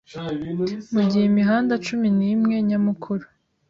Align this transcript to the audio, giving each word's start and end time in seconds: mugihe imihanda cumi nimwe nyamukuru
mugihe 0.93 1.25
imihanda 1.31 1.73
cumi 1.85 2.07
nimwe 2.17 2.55
nyamukuru 2.67 3.25